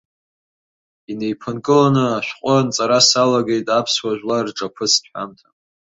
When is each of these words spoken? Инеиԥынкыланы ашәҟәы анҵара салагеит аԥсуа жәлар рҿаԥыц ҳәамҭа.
Инеиԥынкыланы 1.11 2.03
ашәҟәы 2.17 2.51
анҵара 2.59 2.99
салагеит 3.07 3.67
аԥсуа 3.79 4.17
жәлар 4.17 4.43
рҿаԥыц 4.49 4.93
ҳәамҭа. 5.09 5.47